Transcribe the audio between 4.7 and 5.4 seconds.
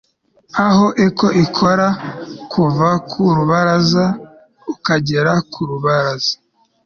kugera